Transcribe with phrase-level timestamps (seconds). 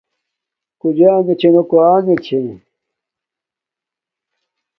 [0.79, 2.41] کݸ جݳݣݺ چھݺ نݸ کݸ آݣݺ چھݺ.